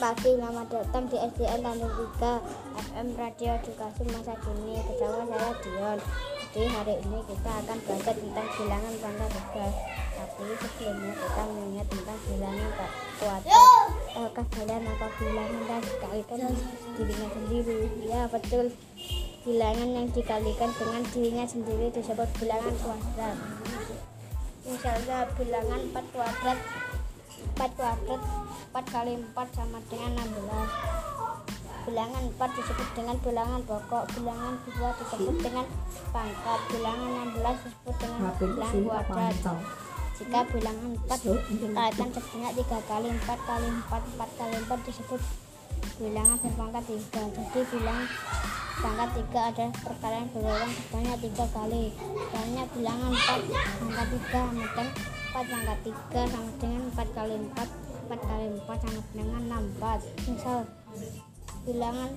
[0.00, 2.40] pagi, selamat datang di SDN Tanjung 3
[2.88, 5.98] FM Radio Edukasi Masa Kini Bersama saya Dion.
[6.40, 9.60] Jadi hari ini kita akan belajar tentang bilangan pangkat 3
[10.16, 12.70] Tapi sebelumnya kita mengingat tentang bilangan
[13.20, 13.44] kuadrat
[14.16, 16.40] Apakah kalian apa bilangan dan dikalikan
[16.96, 17.80] dirinya sendiri?
[18.08, 18.66] Ya betul.
[19.44, 23.36] Bilangan yang dikalikan dengan dirinya sendiri disebut bilangan kuadrat.
[24.64, 26.58] Misalnya bilangan 4 kuadrat
[27.60, 28.22] 4 kuadrat
[28.72, 35.36] 4 kali 4 sama dengan 16 bilangan 4 disebut dengan bilangan pokok bilangan 2 disebut
[35.44, 35.66] dengan
[36.08, 39.36] pangkat bilangan 16 disebut dengan bilangan kuadrat.
[40.16, 45.20] Jika bilangan 4 dikalikan sebanyak 3 kali 4 kali 4 4 kali 4 disebut
[46.00, 48.08] bilangan berpangkat 3 jadi bilangan
[48.80, 51.84] pangkat 3 ada perkalian berulang sebanyak 3 kali.
[52.32, 54.88] Soalnya bilangan 4 pangkat 3 sama dengan
[55.28, 59.40] 4 pangkat 3 sama dengan 4 kali 4 4 kali 4 sama dengan
[59.80, 60.68] 64 misal
[61.64, 62.10] bilangan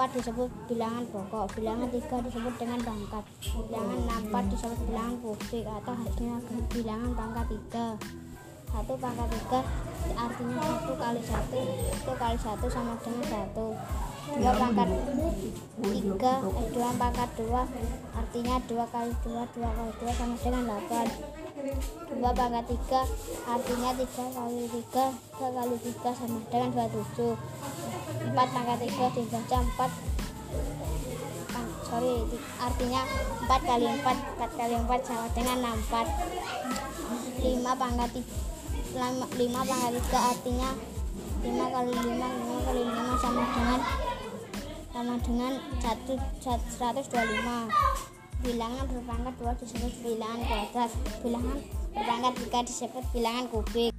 [0.00, 3.24] 4 disebut bilangan pokok bilangan 3 disebut dengan pangkat
[3.68, 3.98] bilangan
[4.32, 6.36] 64 disebut bilangan kubik atau hasilnya
[6.72, 13.24] bilangan pangkat 3 satu pangkat 3 artinya 1 kali 1 1 kali 1 sama dengan
[13.28, 20.16] 1 dua pangkat 3 eh, 2 pangkat 2 artinya 2 kali 2 2 kali 2
[20.16, 21.69] sama dengan 8
[22.20, 23.00] 2 pangkat 3
[23.48, 31.56] artinya 3 kali 3 3 kali 3 sama dengan 27 4 pangkat 3 dibaca 4
[31.56, 32.28] ah, sorry
[32.60, 33.08] artinya
[33.48, 40.20] 4 kali 4 4 kali 4 sama dengan 64 5 pangkat 5, 5 pangkat 3
[40.36, 40.76] artinya
[41.40, 43.80] 5 kali 5 5 kali 5 sama dengan
[44.92, 50.92] sama dengan 1, 125 bilangan berpangkat 2 disebut bilangan kuadrat
[51.24, 53.92] bilangan berpangkat 3 disebut bilangan kubik